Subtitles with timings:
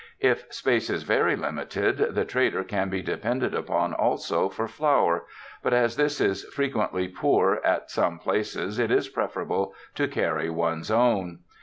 [0.21, 5.27] If space is very limited, the trader can be depended upon also for flour,
[5.61, 10.49] but as this is frequently poor at some places, it is pref erable to carry
[10.49, 11.41] one's own.